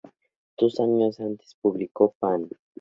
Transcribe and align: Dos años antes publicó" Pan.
Dos 0.57 0.79
años 0.79 1.19
antes 1.19 1.55
publicó" 1.61 2.15
Pan. 2.17 2.49